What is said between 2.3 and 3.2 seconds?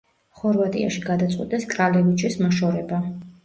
მოშორება.